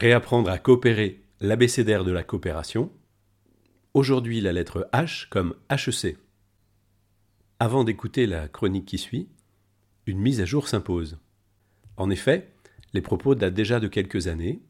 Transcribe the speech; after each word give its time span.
Réapprendre 0.00 0.48
à 0.48 0.58
coopérer 0.58 1.24
l'abécédaire 1.40 2.04
de 2.04 2.12
la 2.12 2.22
coopération. 2.22 2.92
Aujourd'hui 3.94 4.40
la 4.40 4.52
lettre 4.52 4.88
H 4.92 5.28
comme 5.28 5.56
HEC. 5.70 6.16
Avant 7.58 7.82
d'écouter 7.82 8.26
la 8.26 8.46
chronique 8.46 8.86
qui 8.86 8.98
suit, 8.98 9.28
une 10.06 10.20
mise 10.20 10.40
à 10.40 10.44
jour 10.44 10.68
s'impose. 10.68 11.18
En 11.96 12.10
effet, 12.10 12.52
les 12.92 13.00
propos 13.00 13.34
datent 13.34 13.54
déjà 13.54 13.80
de 13.80 13.88
quelques 13.88 14.28
années. 14.28 14.62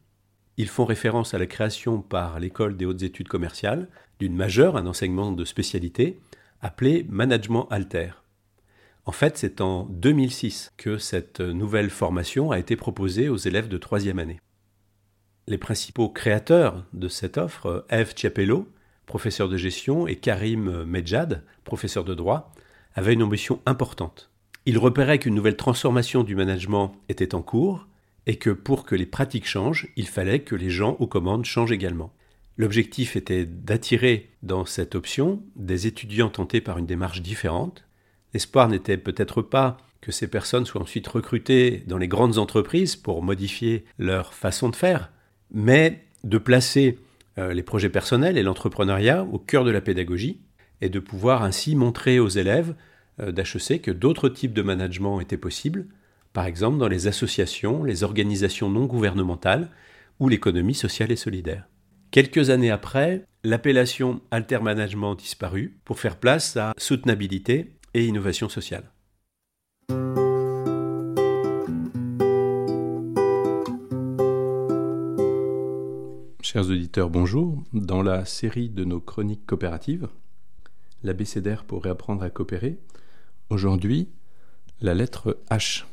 Ils 0.57 0.67
font 0.67 0.85
référence 0.85 1.35
à 1.35 1.37
la 1.37 1.45
création 1.45 2.01
par 2.01 2.39
l'École 2.39 2.75
des 2.75 2.85
hautes 2.85 3.03
études 3.03 3.27
commerciales 3.27 3.87
d'une 4.19 4.35
majeure, 4.35 4.77
un 4.77 4.87
enseignement 4.87 5.31
de 5.31 5.45
spécialité, 5.45 6.19
appelé 6.59 7.05
Management 7.07 7.67
Alter. 7.69 8.13
En 9.05 9.11
fait, 9.11 9.37
c'est 9.37 9.61
en 9.61 9.83
2006 9.83 10.73
que 10.75 10.97
cette 10.97 11.39
nouvelle 11.39 11.91
formation 11.91 12.49
a 12.49 12.57
été 12.57 12.75
proposée 12.75 13.29
aux 13.29 13.37
élèves 13.37 13.67
de 13.67 13.77
troisième 13.77 14.17
année. 14.17 14.39
Les 15.49 15.57
principaux 15.57 16.09
créateurs 16.09 16.85
de 16.93 17.07
cette 17.07 17.39
offre, 17.39 17.83
Eve 17.89 18.13
Ciapello, 18.15 18.67
professeur 19.07 19.49
de 19.49 19.57
gestion, 19.57 20.05
et 20.05 20.15
Karim 20.15 20.83
Medjad, 20.83 21.43
professeur 21.63 22.03
de 22.03 22.13
droit, 22.13 22.53
avaient 22.93 23.15
une 23.15 23.23
ambition 23.23 23.59
importante. 23.65 24.29
Ils 24.67 24.77
repéraient 24.77 25.17
qu'une 25.17 25.33
nouvelle 25.33 25.57
transformation 25.57 26.23
du 26.23 26.35
management 26.35 26.95
était 27.09 27.33
en 27.33 27.41
cours 27.41 27.87
et 28.27 28.35
que 28.35 28.51
pour 28.51 28.85
que 28.85 28.93
les 28.93 29.07
pratiques 29.07 29.47
changent, 29.47 29.87
il 29.95 30.07
fallait 30.07 30.41
que 30.41 30.53
les 30.53 30.69
gens 30.69 30.95
aux 30.99 31.07
commandes 31.07 31.45
changent 31.45 31.71
également. 31.71 32.13
L'objectif 32.57 33.15
était 33.15 33.47
d'attirer 33.47 34.29
dans 34.43 34.65
cette 34.65 34.93
option 34.93 35.41
des 35.55 35.87
étudiants 35.87 36.29
tentés 36.29 36.61
par 36.61 36.77
une 36.77 36.85
démarche 36.85 37.23
différente. 37.23 37.85
L'espoir 38.35 38.67
n'était 38.67 38.97
peut-être 38.97 39.41
pas 39.41 39.77
que 39.99 40.11
ces 40.11 40.27
personnes 40.27 40.67
soient 40.67 40.83
ensuite 40.83 41.07
recrutées 41.07 41.83
dans 41.87 41.97
les 41.97 42.07
grandes 42.07 42.37
entreprises 42.37 42.95
pour 42.95 43.23
modifier 43.23 43.83
leur 43.97 44.35
façon 44.35 44.69
de 44.69 44.75
faire, 44.75 45.11
mais 45.51 46.03
de 46.23 46.37
placer 46.37 46.97
euh, 47.37 47.53
les 47.53 47.63
projets 47.63 47.89
personnels 47.89 48.37
et 48.37 48.43
l'entrepreneuriat 48.43 49.23
au 49.23 49.39
cœur 49.39 49.63
de 49.63 49.71
la 49.71 49.81
pédagogie 49.81 50.41
et 50.81 50.89
de 50.89 50.99
pouvoir 50.99 51.43
ainsi 51.43 51.75
montrer 51.75 52.19
aux 52.19 52.27
élèves 52.27 52.75
euh, 53.19 53.31
d'HEC 53.31 53.81
que 53.81 53.91
d'autres 53.91 54.29
types 54.29 54.53
de 54.53 54.61
management 54.61 55.19
étaient 55.19 55.37
possibles, 55.37 55.87
par 56.33 56.45
exemple 56.45 56.77
dans 56.77 56.87
les 56.87 57.07
associations, 57.07 57.83
les 57.83 58.03
organisations 58.03 58.69
non 58.69 58.85
gouvernementales 58.85 59.69
ou 60.19 60.27
l'économie 60.27 60.75
sociale 60.75 61.11
et 61.11 61.15
solidaire. 61.15 61.67
Quelques 62.11 62.49
années 62.49 62.71
après, 62.71 63.23
l'appellation 63.43 64.21
Altermanagement 64.31 65.15
disparut 65.15 65.77
pour 65.85 65.99
faire 65.99 66.17
place 66.17 66.57
à 66.57 66.73
soutenabilité 66.77 67.73
et 67.93 68.05
innovation 68.05 68.49
sociale. 68.49 68.91
Chers 76.51 76.67
auditeurs, 76.67 77.11
bonjour. 77.11 77.63
Dans 77.73 78.01
la 78.01 78.25
série 78.25 78.69
de 78.69 78.83
nos 78.83 78.99
chroniques 78.99 79.45
coopératives, 79.45 80.07
l'abécédaire 81.03 81.63
pour 81.63 81.83
réapprendre 81.83 82.23
à 82.23 82.31
coopérer, 82.31 82.79
aujourd'hui, 83.51 84.09
la 84.81 84.95
lettre 84.95 85.37
H. 85.51 85.83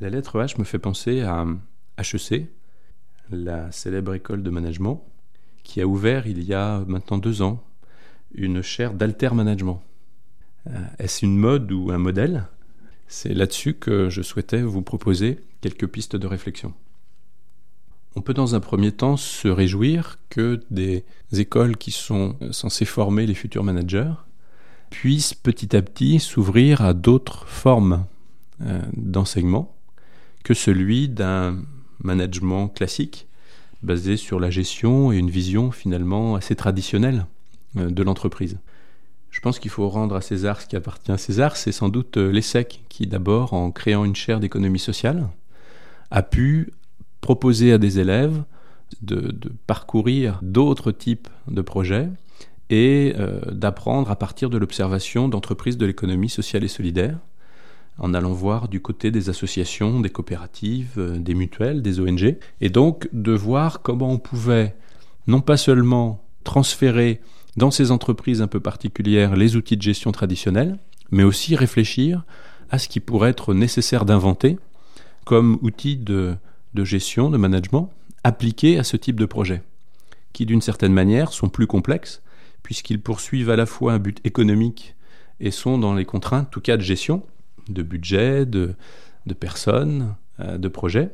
La 0.00 0.10
lettre 0.10 0.40
H 0.40 0.58
me 0.58 0.64
fait 0.64 0.80
penser 0.80 1.20
à 1.20 1.46
HEC, 1.98 2.48
la 3.30 3.70
célèbre 3.70 4.14
école 4.14 4.42
de 4.42 4.50
management, 4.50 5.06
qui 5.62 5.80
a 5.80 5.86
ouvert 5.86 6.26
il 6.26 6.42
y 6.42 6.52
a 6.52 6.80
maintenant 6.88 7.18
deux 7.18 7.40
ans 7.40 7.62
une 8.34 8.60
chaire 8.60 8.94
d'alter 8.94 9.32
management. 9.32 9.84
Euh, 10.66 10.84
est-ce 10.98 11.24
une 11.24 11.38
mode 11.38 11.70
ou 11.70 11.92
un 11.92 11.98
modèle? 11.98 12.48
C'est 13.06 13.34
là-dessus 13.34 13.74
que 13.74 14.10
je 14.10 14.22
souhaitais 14.22 14.62
vous 14.62 14.82
proposer 14.82 15.38
quelques 15.60 15.86
pistes 15.86 16.16
de 16.16 16.26
réflexion. 16.26 16.74
On 18.14 18.20
peut 18.20 18.34
dans 18.34 18.54
un 18.54 18.60
premier 18.60 18.92
temps 18.92 19.16
se 19.16 19.48
réjouir 19.48 20.18
que 20.28 20.60
des 20.70 21.04
écoles 21.32 21.76
qui 21.76 21.90
sont 21.90 22.36
censées 22.50 22.84
former 22.84 23.26
les 23.26 23.34
futurs 23.34 23.64
managers 23.64 24.12
puissent 24.90 25.34
petit 25.34 25.74
à 25.74 25.80
petit 25.80 26.20
s'ouvrir 26.20 26.82
à 26.82 26.92
d'autres 26.92 27.46
formes 27.48 28.04
euh, 28.60 28.82
d'enseignement 28.94 29.74
que 30.44 30.52
celui 30.52 31.08
d'un 31.08 31.62
management 32.02 32.68
classique 32.68 33.26
basé 33.82 34.16
sur 34.16 34.38
la 34.38 34.50
gestion 34.50 35.10
et 35.10 35.16
une 35.16 35.30
vision 35.30 35.70
finalement 35.70 36.34
assez 36.34 36.54
traditionnelle 36.54 37.26
euh, 37.78 37.90
de 37.90 38.02
l'entreprise. 38.02 38.58
Je 39.30 39.40
pense 39.40 39.58
qu'il 39.58 39.70
faut 39.70 39.88
rendre 39.88 40.14
à 40.14 40.20
César 40.20 40.60
ce 40.60 40.66
qui 40.66 40.76
appartient 40.76 41.10
à 41.10 41.16
César. 41.16 41.56
C'est 41.56 41.72
sans 41.72 41.88
doute 41.88 42.18
euh, 42.18 42.30
l'ESSEC 42.30 42.82
qui, 42.90 43.06
d'abord, 43.06 43.54
en 43.54 43.70
créant 43.70 44.04
une 44.04 44.14
chaire 44.14 44.40
d'économie 44.40 44.78
sociale, 44.78 45.28
a 46.10 46.22
pu 46.22 46.74
proposer 47.22 47.72
à 47.72 47.78
des 47.78 47.98
élèves 47.98 48.42
de, 49.00 49.34
parcourir 49.66 50.38
d'autres 50.42 50.92
types 50.92 51.28
de 51.48 51.62
projets 51.62 52.10
et 52.68 53.14
euh, 53.18 53.40
d'apprendre 53.50 54.10
à 54.10 54.16
partir 54.16 54.50
de 54.50 54.58
l'observation 54.58 55.28
d'entreprises 55.28 55.78
de 55.78 55.86
l'économie 55.86 56.28
sociale 56.28 56.64
et 56.64 56.68
solidaire, 56.68 57.16
en 57.98 58.12
allant 58.12 58.32
voir 58.32 58.68
du 58.68 58.80
côté 58.80 59.10
des 59.10 59.30
associations, 59.30 60.00
des 60.00 60.10
coopératives, 60.10 60.94
euh, 60.98 61.18
des 61.18 61.34
mutuelles, 61.34 61.80
des 61.80 62.00
ONG, 62.00 62.36
et 62.60 62.68
donc 62.68 63.08
de 63.12 63.32
voir 63.32 63.80
comment 63.80 64.10
on 64.10 64.18
pouvait 64.18 64.74
non 65.26 65.40
pas 65.40 65.56
seulement 65.56 66.22
transférer 66.44 67.20
dans 67.56 67.70
ces 67.70 67.90
entreprises 67.90 68.42
un 68.42 68.46
peu 68.48 68.60
particulières 68.60 69.36
les 69.36 69.56
outils 69.56 69.76
de 69.76 69.82
gestion 69.82 70.10
traditionnels, 70.10 70.78
mais 71.10 71.22
aussi 71.22 71.54
réfléchir 71.54 72.24
à 72.70 72.78
ce 72.78 72.88
qui 72.88 73.00
pourrait 73.00 73.30
être 73.30 73.54
nécessaire 73.54 74.04
d'inventer 74.04 74.58
comme 75.24 75.58
outil 75.62 75.96
de 75.96 76.34
de 76.74 76.84
gestion, 76.84 77.30
de 77.30 77.36
management, 77.36 77.90
appliqués 78.24 78.78
à 78.78 78.84
ce 78.84 78.96
type 78.96 79.18
de 79.18 79.26
projet, 79.26 79.62
qui 80.32 80.46
d'une 80.46 80.60
certaine 80.60 80.92
manière 80.92 81.32
sont 81.32 81.48
plus 81.48 81.66
complexes, 81.66 82.22
puisqu'ils 82.62 83.00
poursuivent 83.00 83.50
à 83.50 83.56
la 83.56 83.66
fois 83.66 83.92
un 83.92 83.98
but 83.98 84.20
économique 84.24 84.94
et 85.40 85.50
sont 85.50 85.78
dans 85.78 85.94
les 85.94 86.04
contraintes, 86.04 86.50
tout 86.50 86.60
cas 86.60 86.76
de 86.76 86.82
gestion, 86.82 87.22
de 87.68 87.82
budget, 87.82 88.46
de, 88.46 88.74
de 89.26 89.34
personnes, 89.34 90.14
euh, 90.40 90.58
de 90.58 90.68
projets, 90.68 91.10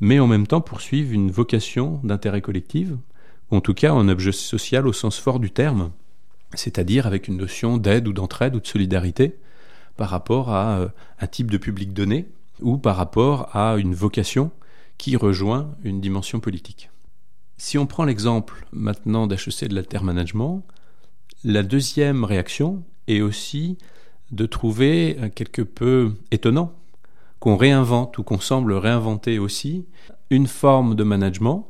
mais 0.00 0.18
en 0.18 0.26
même 0.26 0.46
temps 0.46 0.62
poursuivent 0.62 1.12
une 1.12 1.30
vocation 1.30 2.00
d'intérêt 2.02 2.40
collectif, 2.40 2.88
ou 3.50 3.56
en 3.56 3.60
tout 3.60 3.74
cas 3.74 3.92
un 3.92 4.08
objet 4.08 4.32
social 4.32 4.86
au 4.86 4.92
sens 4.92 5.18
fort 5.18 5.40
du 5.40 5.50
terme, 5.50 5.90
c'est-à-dire 6.54 7.06
avec 7.06 7.28
une 7.28 7.36
notion 7.36 7.76
d'aide 7.76 8.08
ou 8.08 8.12
d'entraide 8.12 8.56
ou 8.56 8.60
de 8.60 8.66
solidarité 8.66 9.36
par 9.96 10.08
rapport 10.08 10.50
à 10.50 10.78
euh, 10.78 10.88
un 11.20 11.26
type 11.26 11.50
de 11.50 11.58
public 11.58 11.92
donné 11.92 12.26
ou 12.60 12.78
par 12.78 12.96
rapport 12.96 13.54
à 13.54 13.76
une 13.76 13.94
vocation 13.94 14.50
qui 15.00 15.16
rejoint 15.16 15.74
une 15.82 16.02
dimension 16.02 16.40
politique. 16.40 16.90
Si 17.56 17.78
on 17.78 17.86
prend 17.86 18.04
l'exemple 18.04 18.66
maintenant 18.70 19.26
d'HEC 19.26 19.66
de 19.66 19.74
l'altermanagement, 19.74 20.62
la 21.42 21.62
deuxième 21.62 22.22
réaction 22.22 22.84
est 23.08 23.22
aussi 23.22 23.78
de 24.30 24.44
trouver 24.44 25.16
quelque 25.34 25.62
peu 25.62 26.12
étonnant 26.32 26.74
qu'on 27.38 27.56
réinvente 27.56 28.18
ou 28.18 28.22
qu'on 28.22 28.40
semble 28.40 28.74
réinventer 28.74 29.38
aussi 29.38 29.86
une 30.28 30.46
forme 30.46 30.94
de 30.94 31.02
management 31.02 31.66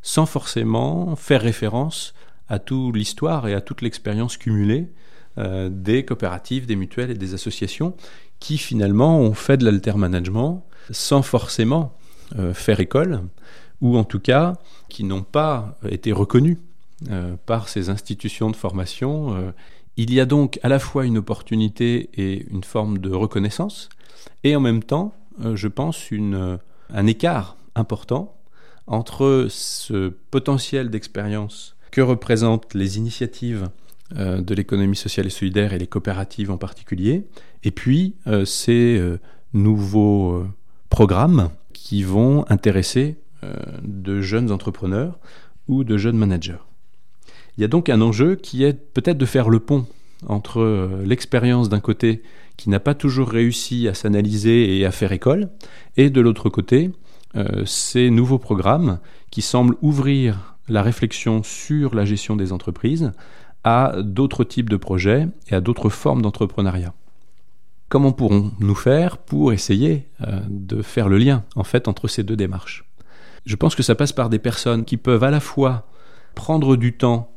sans 0.00 0.24
forcément 0.24 1.16
faire 1.16 1.42
référence 1.42 2.14
à 2.48 2.58
toute 2.58 2.96
l'histoire 2.96 3.46
et 3.46 3.52
à 3.52 3.60
toute 3.60 3.82
l'expérience 3.82 4.38
cumulée 4.38 4.90
euh, 5.36 5.68
des 5.70 6.06
coopératives, 6.06 6.64
des 6.64 6.76
mutuelles 6.76 7.10
et 7.10 7.14
des 7.14 7.34
associations 7.34 7.94
qui 8.38 8.56
finalement 8.56 9.20
ont 9.20 9.34
fait 9.34 9.58
de 9.58 9.66
l'altermanagement 9.66 10.66
sans 10.90 11.20
forcément 11.20 11.92
euh, 11.94 11.99
faire 12.54 12.80
école, 12.80 13.22
ou 13.80 13.96
en 13.96 14.04
tout 14.04 14.20
cas 14.20 14.54
qui 14.88 15.04
n'ont 15.04 15.22
pas 15.22 15.78
été 15.88 16.12
reconnus 16.12 16.58
euh, 17.08 17.36
par 17.46 17.70
ces 17.70 17.88
institutions 17.88 18.50
de 18.50 18.56
formation. 18.56 19.34
Euh. 19.34 19.52
il 19.96 20.12
y 20.12 20.20
a 20.20 20.26
donc 20.26 20.60
à 20.62 20.68
la 20.68 20.78
fois 20.78 21.06
une 21.06 21.16
opportunité 21.16 22.10
et 22.14 22.46
une 22.50 22.62
forme 22.62 22.98
de 22.98 23.10
reconnaissance, 23.10 23.88
et 24.44 24.54
en 24.54 24.60
même 24.60 24.82
temps, 24.82 25.14
je 25.54 25.68
pense, 25.68 26.10
une, 26.10 26.58
un 26.92 27.06
écart 27.06 27.56
important 27.74 28.36
entre 28.86 29.46
ce 29.48 30.10
potentiel 30.30 30.90
d'expérience 30.90 31.76
que 31.90 32.02
représentent 32.02 32.74
les 32.74 32.98
initiatives 32.98 33.70
de 34.14 34.54
l'économie 34.54 34.96
sociale 34.96 35.26
et 35.26 35.30
solidaire 35.30 35.72
et 35.72 35.78
les 35.78 35.86
coopératives 35.86 36.50
en 36.50 36.58
particulier, 36.58 37.26
et 37.64 37.70
puis 37.70 38.16
ces 38.44 39.00
nouveaux 39.54 40.44
programmes 40.90 41.50
qui 41.82 42.02
vont 42.02 42.44
intéresser 42.48 43.16
de 43.82 44.20
jeunes 44.20 44.52
entrepreneurs 44.52 45.18
ou 45.66 45.82
de 45.82 45.96
jeunes 45.96 46.18
managers. 46.18 46.62
Il 47.56 47.62
y 47.62 47.64
a 47.64 47.68
donc 47.68 47.88
un 47.88 48.02
enjeu 48.02 48.36
qui 48.36 48.64
est 48.64 48.74
peut-être 48.74 49.16
de 49.16 49.24
faire 49.24 49.48
le 49.48 49.60
pont 49.60 49.86
entre 50.26 50.90
l'expérience 51.04 51.70
d'un 51.70 51.80
côté 51.80 52.22
qui 52.58 52.68
n'a 52.68 52.80
pas 52.80 52.94
toujours 52.94 53.30
réussi 53.30 53.88
à 53.88 53.94
s'analyser 53.94 54.78
et 54.78 54.84
à 54.84 54.90
faire 54.90 55.12
école, 55.12 55.48
et 55.96 56.10
de 56.10 56.20
l'autre 56.20 56.50
côté, 56.50 56.90
ces 57.64 58.10
nouveaux 58.10 58.38
programmes 58.38 58.98
qui 59.30 59.40
semblent 59.40 59.76
ouvrir 59.80 60.56
la 60.68 60.82
réflexion 60.82 61.42
sur 61.42 61.94
la 61.94 62.04
gestion 62.04 62.36
des 62.36 62.52
entreprises 62.52 63.12
à 63.64 63.94
d'autres 64.02 64.44
types 64.44 64.68
de 64.68 64.76
projets 64.76 65.28
et 65.48 65.54
à 65.54 65.60
d'autres 65.62 65.88
formes 65.88 66.20
d'entrepreneuriat. 66.20 66.92
Comment 67.90 68.12
pourrons-nous 68.12 68.74
faire 68.76 69.18
pour 69.18 69.52
essayer 69.52 70.06
euh, 70.20 70.38
de 70.48 70.80
faire 70.80 71.08
le 71.08 71.18
lien 71.18 71.42
en 71.56 71.64
fait 71.64 71.88
entre 71.88 72.06
ces 72.06 72.22
deux 72.22 72.36
démarches? 72.36 72.84
Je 73.46 73.56
pense 73.56 73.74
que 73.74 73.82
ça 73.82 73.96
passe 73.96 74.12
par 74.12 74.30
des 74.30 74.38
personnes 74.38 74.84
qui 74.84 74.96
peuvent 74.96 75.24
à 75.24 75.32
la 75.32 75.40
fois 75.40 75.88
prendre 76.36 76.76
du 76.76 76.92
temps 76.92 77.34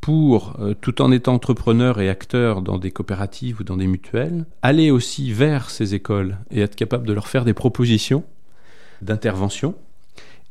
pour, 0.00 0.56
euh, 0.58 0.74
tout 0.74 1.02
en 1.02 1.12
étant 1.12 1.34
entrepreneurs 1.34 2.00
et 2.00 2.08
acteurs 2.08 2.62
dans 2.62 2.78
des 2.78 2.90
coopératives 2.90 3.60
ou 3.60 3.62
dans 3.62 3.76
des 3.76 3.86
mutuelles, 3.86 4.44
aller 4.60 4.90
aussi 4.90 5.32
vers 5.32 5.70
ces 5.70 5.94
écoles 5.94 6.36
et 6.50 6.62
être 6.62 6.74
capable 6.74 7.06
de 7.06 7.12
leur 7.12 7.28
faire 7.28 7.44
des 7.44 7.54
propositions 7.54 8.24
d'intervention, 9.02 9.76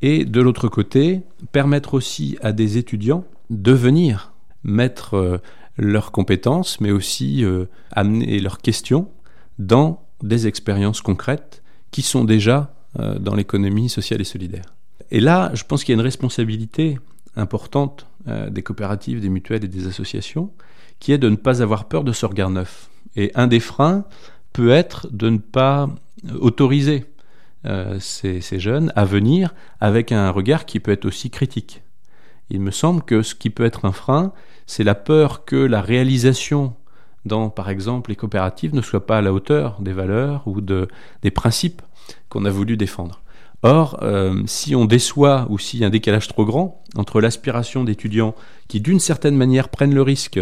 et 0.02 0.24
de 0.24 0.40
l'autre 0.40 0.70
côté, 0.70 1.24
permettre 1.52 1.94
aussi 1.94 2.38
à 2.42 2.54
des 2.54 2.78
étudiants 2.78 3.26
de 3.50 3.74
venir 3.74 4.32
mettre 4.64 5.16
euh, 5.16 5.40
leurs 5.76 6.14
compétences, 6.14 6.80
mais 6.80 6.92
aussi 6.92 7.44
amener 7.92 8.40
leurs 8.40 8.60
questions 8.60 9.10
dans 9.66 10.08
des 10.22 10.48
expériences 10.48 11.02
concrètes 11.02 11.64
qui 11.92 12.02
sont 12.02 12.24
déjà 12.24 12.74
euh, 13.00 13.20
dans 13.20 13.36
l'économie 13.36 13.90
sociale 13.90 14.22
et 14.22 14.26
solidaire. 14.26 14.76
Et 15.12 15.20
là, 15.20 15.52
je 15.54 15.64
pense 15.64 15.84
qu'il 15.84 15.94
y 15.94 15.98
a 15.98 16.00
une 16.00 16.06
responsabilité 16.06 17.00
importante 17.36 18.08
des 18.52 18.62
coopératives, 18.62 19.20
des 19.20 19.30
mutuelles 19.30 19.66
et 19.66 19.68
des 19.68 19.88
associations, 19.88 20.52
qui 21.00 21.12
est 21.12 21.18
de 21.18 21.28
ne 21.28 21.36
pas 21.36 21.64
avoir 21.64 21.86
peur 21.86 22.04
de 22.04 22.12
ce 22.12 22.28
regard 22.28 22.52
neuf. 22.52 22.92
Et 23.16 23.32
un 23.34 23.48
des 23.48 23.60
freins 23.60 24.06
peut 24.54 24.70
être 24.70 25.08
de 25.12 25.30
ne 25.30 25.40
pas 25.40 25.90
autoriser 26.40 27.06
ces, 28.00 28.42
ces, 28.42 28.60
jeunes 28.60 28.94
à 28.96 29.06
venir 29.06 29.56
avec 29.80 30.12
un 30.12 30.30
regard 30.30 30.68
qui 30.68 30.80
peut 30.80 30.92
être 30.92 31.06
aussi 31.06 31.32
critique. 31.32 31.82
Il 32.52 32.60
me 32.60 32.72
semble 32.72 33.02
que 33.02 33.24
ce 33.24 33.34
qui 33.34 33.50
peut 33.50 33.66
être 33.66 33.86
un 33.86 33.92
frein, 33.92 34.34
c'est 34.68 34.84
la 34.84 34.96
peur 34.96 35.46
que 35.46 35.56
la 35.56 35.82
réalisation 35.82 36.76
dans, 37.26 37.50
par 37.50 37.70
exemple, 37.70 38.10
les 38.10 38.16
coopératives 38.16 38.74
ne 38.74 38.82
soit 38.82 39.06
pas 39.06 39.20
à 39.20 39.22
la 39.22 39.34
hauteur 39.34 39.78
des 39.82 39.94
valeurs 39.94 40.44
ou 40.48 40.62
de, 40.62 40.88
des 41.22 41.32
principes 41.32 41.82
qu'on 42.30 42.46
a 42.46 42.50
voulu 42.50 42.78
défendre. 42.78 43.22
Or, 43.64 44.00
euh, 44.02 44.42
si 44.48 44.76
on 44.76 44.86
déçoit 44.86 45.46
ou 45.50 45.60
s'il 45.60 45.84
un 45.84 45.92
décalage 45.92 46.28
trop 46.28 46.46
grand 46.46 46.82
entre 46.96 47.22
l'aspiration 47.22 47.84
d'étudiants 47.84 48.34
qui, 48.68 48.82
d'une 48.82 49.00
certaine 49.00 49.36
manière, 49.36 49.70
prennent 49.70 49.94
le 49.94 50.02
risque 50.02 50.40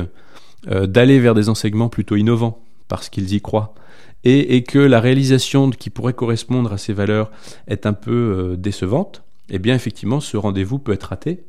euh, 0.68 0.88
d'aller 0.88 1.20
vers 1.20 1.36
des 1.36 1.50
enseignements 1.50 1.90
plutôt 1.90 2.16
innovants 2.16 2.62
parce 2.88 3.10
qu'ils 3.10 3.34
y 3.34 3.42
croient, 3.42 3.76
et, 4.24 4.56
et, 4.56 4.64
que 4.64 4.80
la 4.80 5.00
réalisation 5.00 5.70
qui 5.70 5.90
pourrait 5.90 6.14
correspondre 6.14 6.74
à 6.74 6.78
ces 6.78 6.92
valeurs 6.92 7.30
est 7.68 7.86
un 7.86 7.94
peu 7.94 8.12
euh, 8.12 8.56
décevante, 8.58 9.24
eh 9.50 9.60
bien, 9.60 9.76
effectivement, 9.76 10.20
ce 10.20 10.38
rendez-vous 10.38 10.80
peut 10.80 10.94
être 10.94 11.04
raté 11.04 11.44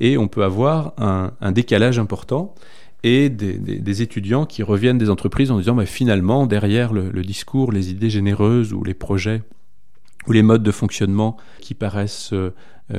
et 0.00 0.16
on 0.18 0.28
peut 0.28 0.44
avoir 0.44 0.94
un, 0.98 1.52
décalage 1.52 1.98
important 1.98 2.54
et 3.02 3.30
des, 3.30 4.02
étudiants 4.02 4.46
qui 4.46 4.62
reviennent 4.62 4.98
des 4.98 5.10
entreprises 5.10 5.50
en 5.50 5.58
disant 5.58 5.78
finalement 5.86 6.46
derrière 6.46 6.92
le, 6.92 7.22
discours, 7.22 7.72
les 7.72 7.90
idées 7.90 8.10
généreuses 8.10 8.72
ou 8.72 8.84
les 8.84 8.94
projets 8.94 9.42
ou 10.26 10.32
les 10.32 10.42
modes 10.42 10.62
de 10.62 10.70
fonctionnement 10.70 11.36
qui 11.60 11.72
paraissent 11.74 12.32
euh, 12.34 12.50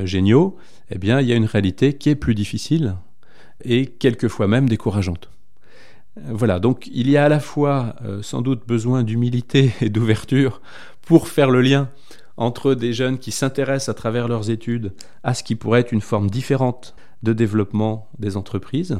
géniaux, 0.06 0.58
eh 0.90 0.98
bien 0.98 1.22
il 1.22 1.28
y 1.28 1.34
a 1.34 1.36
une 1.36 1.46
réalité 1.46 1.94
qui 1.94 2.10
est 2.10 2.16
plus 2.16 2.34
difficile 2.34 2.96
et 3.64 3.86
quelquefois 3.86 4.48
même 4.48 4.68
décourageante. 4.68 5.30
Voilà, 6.28 6.60
donc 6.60 6.90
il 6.92 7.10
y 7.10 7.16
a 7.16 7.26
à 7.26 7.30
la 7.30 7.40
fois 7.40 7.96
euh, 8.04 8.22
sans 8.22 8.42
doute 8.42 8.68
besoin 8.68 9.04
d'humilité 9.04 9.72
et 9.82 9.90
d'ouverture 9.90 10.62
pour 11.02 11.28
faire 11.28 11.50
le 11.50 11.62
lien 11.62 11.90
entre 12.38 12.74
des 12.74 12.92
jeunes 12.92 13.18
qui 13.18 13.32
s'intéressent 13.32 13.90
à 13.90 13.94
travers 13.94 14.28
leurs 14.28 14.50
études 14.50 14.94
à 15.24 15.34
ce 15.34 15.44
qui 15.44 15.56
pourrait 15.56 15.82
être 15.82 15.92
une 15.92 16.02
forme 16.02 16.30
différente 16.30 16.96
de 17.24 17.34
développement 17.34 18.10
des 18.18 18.36
entreprises, 18.36 18.98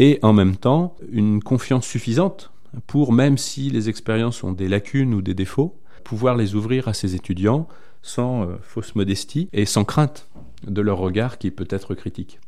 et 0.00 0.18
en 0.22 0.32
même 0.32 0.56
temps 0.56 0.96
une 1.12 1.42
confiance 1.42 1.86
suffisante 1.86 2.50
pour, 2.86 3.12
même 3.12 3.36
si 3.36 3.68
les 3.70 3.88
expériences 3.88 4.42
ont 4.42 4.52
des 4.52 4.66
lacunes 4.66 5.12
ou 5.12 5.20
des 5.22 5.34
défauts, 5.34 5.78
pouvoir 6.04 6.36
les 6.36 6.54
ouvrir 6.54 6.88
à 6.88 6.94
ces 6.94 7.14
étudiants 7.14 7.68
sans 8.02 8.44
euh, 8.44 8.56
fausse 8.62 8.94
modestie 8.94 9.50
et 9.52 9.66
sans 9.66 9.84
crainte 9.84 10.26
de 10.66 10.80
leur 10.80 10.98
regard 10.98 11.36
qui 11.36 11.50
peut 11.50 11.68
être 11.68 11.94
critique. 11.94 12.40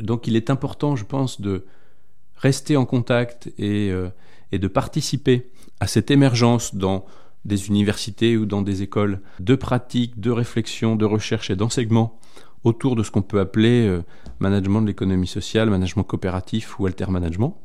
Donc 0.00 0.26
il 0.26 0.34
est 0.34 0.50
important, 0.50 0.96
je 0.96 1.04
pense, 1.04 1.40
de 1.40 1.64
rester 2.36 2.76
en 2.76 2.86
contact 2.86 3.52
et, 3.56 3.90
euh, 3.92 4.08
et 4.50 4.58
de 4.58 4.66
participer 4.66 5.48
à 5.78 5.86
cette 5.86 6.10
émergence 6.10 6.74
dans 6.74 7.06
des 7.44 7.68
universités 7.68 8.36
ou 8.36 8.46
dans 8.46 8.62
des 8.62 8.82
écoles 8.82 9.20
de 9.38 9.54
pratique, 9.54 10.20
de 10.20 10.30
réflexion, 10.30 10.96
de 10.96 11.04
recherche 11.04 11.50
et 11.50 11.56
d'enseignement 11.56 12.18
autour 12.64 12.96
de 12.96 13.02
ce 13.02 13.10
qu'on 13.10 13.22
peut 13.22 13.40
appeler 13.40 13.86
euh, 13.86 14.02
management 14.38 14.82
de 14.82 14.88
l'économie 14.88 15.26
sociale, 15.26 15.70
management 15.70 16.04
coopératif 16.04 16.78
ou 16.78 16.86
alter-management. 16.86 17.56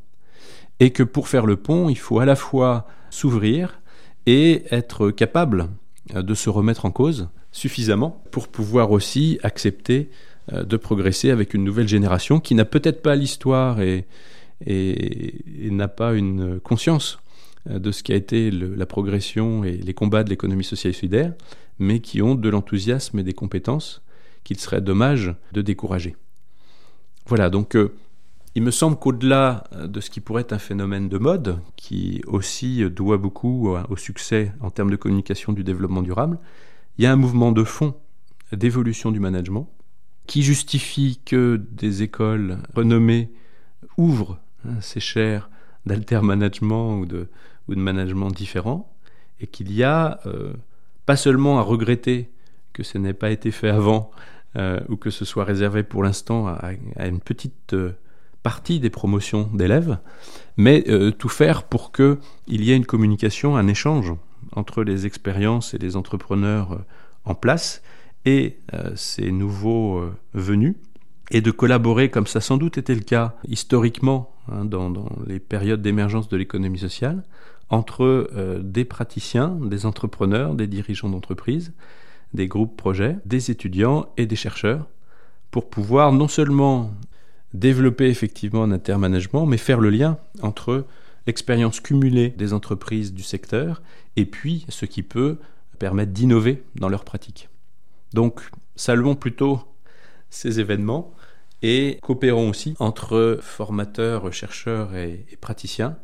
Et 0.80 0.90
que 0.90 1.02
pour 1.02 1.28
faire 1.28 1.46
le 1.46 1.56
pont, 1.56 1.88
il 1.88 1.98
faut 1.98 2.18
à 2.18 2.24
la 2.24 2.36
fois 2.36 2.86
s'ouvrir 3.10 3.80
et 4.26 4.64
être 4.70 5.10
capable 5.10 5.68
euh, 6.14 6.22
de 6.22 6.34
se 6.34 6.48
remettre 6.50 6.86
en 6.86 6.90
cause 6.90 7.28
suffisamment 7.52 8.22
pour 8.30 8.48
pouvoir 8.48 8.90
aussi 8.90 9.38
accepter 9.42 10.10
euh, 10.52 10.64
de 10.64 10.76
progresser 10.76 11.30
avec 11.30 11.54
une 11.54 11.64
nouvelle 11.64 11.88
génération 11.88 12.40
qui 12.40 12.54
n'a 12.54 12.64
peut-être 12.64 13.02
pas 13.02 13.16
l'histoire 13.16 13.80
et, 13.80 14.06
n'a 14.66 15.88
pas 15.88 16.14
une 16.14 16.60
conscience 16.60 17.18
de 17.68 17.90
ce 17.90 18.02
qui 18.02 18.12
a 18.12 18.16
été 18.16 18.50
la 18.50 18.86
progression 18.86 19.64
et 19.64 19.76
les 19.76 19.94
combats 19.94 20.24
de 20.24 20.30
l'économie 20.30 20.64
sociale 20.64 20.92
et 20.92 20.94
solidaire, 20.94 21.34
mais 21.78 22.00
qui 22.00 22.22
ont 22.22 22.34
de 22.34 22.48
l'enthousiasme 22.48 23.18
et 23.18 23.22
des 23.22 23.34
compétences 23.34 24.02
qu'il 24.44 24.58
serait 24.58 24.80
dommage 24.80 25.34
de 25.52 25.62
décourager. 25.62 26.16
Voilà, 27.26 27.50
donc 27.50 27.74
euh, 27.74 27.94
il 28.54 28.62
me 28.62 28.70
semble 28.70 28.96
qu'au-delà 28.96 29.64
de 29.72 30.00
ce 30.00 30.08
qui 30.08 30.20
pourrait 30.20 30.42
être 30.42 30.52
un 30.52 30.58
phénomène 30.58 31.08
de 31.08 31.18
mode, 31.18 31.58
qui 31.76 32.22
aussi 32.26 32.88
doit 32.90 33.18
beaucoup 33.18 33.68
au 33.88 33.96
succès 33.96 34.52
en 34.60 34.70
termes 34.70 34.90
de 34.90 34.96
communication 34.96 35.52
du 35.52 35.62
développement 35.62 36.02
durable, 36.02 36.38
il 36.96 37.04
y 37.04 37.06
a 37.06 37.12
un 37.12 37.16
mouvement 37.16 37.52
de 37.52 37.64
fond 37.64 37.94
d'évolution 38.52 39.10
du 39.10 39.20
management 39.20 39.68
qui 40.26 40.42
justifie 40.42 41.20
que 41.24 41.60
des 41.72 42.02
écoles 42.02 42.58
renommées 42.74 43.30
ouvrent 43.98 44.38
hein, 44.64 44.80
ces 44.80 45.00
chaires 45.00 45.50
d'alter 45.84 46.22
management 46.22 46.98
ou 46.98 47.06
de, 47.06 47.28
ou 47.68 47.74
de 47.74 47.80
management 47.80 48.30
différents, 48.30 48.92
et 49.40 49.46
qu'il 49.46 49.72
y 49.72 49.82
a 49.82 50.20
euh, 50.26 50.52
pas 51.04 51.16
seulement 51.16 51.58
à 51.58 51.62
regretter 51.62 52.30
que 52.72 52.82
ce 52.82 52.98
n'ait 52.98 53.14
pas 53.14 53.30
été 53.30 53.50
fait 53.50 53.68
avant, 53.68 54.10
euh, 54.56 54.80
ou 54.88 54.96
que 54.96 55.10
ce 55.10 55.24
soit 55.24 55.44
réservé 55.44 55.82
pour 55.82 56.02
l'instant 56.02 56.46
à, 56.46 56.72
une 57.06 57.20
petite 57.20 57.74
euh, 57.74 57.92
partie 58.42 58.80
des 58.80 58.90
promotions 58.90 59.50
d'élèves, 59.52 59.98
mais 60.56 60.84
tout 61.18 61.28
faire 61.28 61.64
pour 61.64 61.90
qu'il 61.90 62.18
y 62.48 62.70
ait 62.70 62.76
une 62.76 62.86
communication, 62.86 63.56
un 63.56 63.66
échange 63.66 64.14
entre 64.52 64.84
les 64.84 65.04
expériences 65.04 65.74
et 65.74 65.78
les 65.78 65.96
entrepreneurs 65.96 66.78
en 67.24 67.34
place 67.34 67.82
et 68.24 68.60
ces 68.94 69.32
nouveaux 69.32 70.08
venus, 70.32 70.76
et 71.32 71.40
de 71.40 71.50
collaborer, 71.50 72.08
comme 72.08 72.28
ça 72.28 72.40
sans 72.40 72.56
doute 72.56 72.78
était 72.78 72.94
le 72.94 73.00
cas 73.00 73.34
historiquement 73.48 74.32
hein, 74.50 74.64
dans, 74.64 74.90
dans, 74.90 75.08
les 75.26 75.40
périodes 75.40 75.82
d'émergence 75.82 76.28
de 76.28 76.36
l'économie 76.36 76.78
sociale, 76.78 77.24
entre 77.70 78.28
euh, 78.34 78.60
des 78.62 78.84
praticiens, 78.84 79.58
des 79.60 79.86
entrepreneurs, 79.86 80.54
des 80.54 80.66
dirigeants 80.66 81.08
d'entreprise, 81.08 81.72
des 82.34 82.48
groupes 82.48 82.76
projets, 82.76 83.16
des 83.24 83.50
étudiants 83.50 84.06
et 84.16 84.26
des 84.26 84.36
chercheurs, 84.36 84.86
pour 85.50 85.68
pouvoir 85.68 86.12
non 86.12 86.28
seulement 86.28 86.92
développer 87.54 88.08
effectivement 88.08 88.62
un 88.62 88.72
intermanagement, 88.72 89.46
mais 89.46 89.56
faire 89.56 89.80
le 89.80 89.90
lien 89.90 90.18
entre 90.42 90.86
l'expérience 91.26 91.80
cumulée 91.80 92.30
des 92.30 92.52
entreprises 92.52 93.12
du 93.12 93.22
secteur 93.22 93.82
et 94.16 94.26
puis 94.26 94.66
ce 94.68 94.86
qui 94.86 95.02
peut 95.02 95.38
permettre 95.78 96.12
d'innover 96.12 96.62
dans 96.76 96.88
leurs 96.88 97.04
pratiques. 97.04 97.48
Donc, 98.12 98.40
saluons 98.76 99.14
plutôt 99.14 99.60
ces 100.30 100.60
événements 100.60 101.12
et 101.62 101.98
coopérons 102.02 102.50
aussi 102.50 102.74
entre 102.78 103.38
formateurs, 103.40 104.32
chercheurs 104.32 104.94
et 104.94 105.26
praticiens 105.40 105.96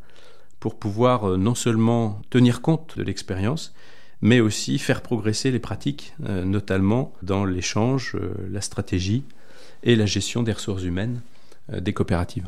pour 0.63 0.75
pouvoir 0.75 1.25
euh, 1.25 1.35
non 1.35 1.55
seulement 1.55 2.21
tenir 2.29 2.61
compte 2.61 2.97
de 2.97 3.03
l'expérience, 3.03 3.73
mais 4.21 4.39
aussi 4.39 4.79
faire 4.79 5.01
progresser 5.01 5.51
les 5.51 5.59
pratiques, 5.59 6.13
euh, 6.25 6.45
notamment 6.45 7.11
dans 7.21 7.43
l'échange, 7.43 8.15
euh, 8.15 8.31
la 8.49 8.61
stratégie 8.61 9.25
et 9.83 9.97
la 9.97 10.05
gestion 10.05 10.41
des 10.41 10.53
ressources 10.53 10.83
humaines 10.83 11.19
des 11.69 11.91
coopératives. 11.91 12.47